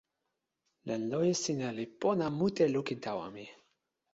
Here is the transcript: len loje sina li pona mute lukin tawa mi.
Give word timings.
len 0.87 1.01
loje 1.11 1.33
sina 1.43 1.69
li 1.77 1.85
pona 2.01 2.25
mute 2.37 2.65
lukin 2.73 2.99
tawa 3.05 3.25
mi. 3.35 3.45